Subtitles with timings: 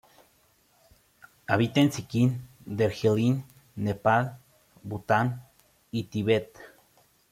[1.45, 4.39] Habita en Sikkim, Darjeeling, Nepal,
[4.81, 5.47] Bután
[5.91, 6.57] y Tíbet.